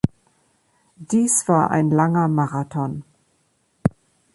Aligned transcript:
Dies 0.95 1.47
war 1.47 1.69
ein 1.69 1.91
langer 1.91 2.27
Marathon. 2.27 3.03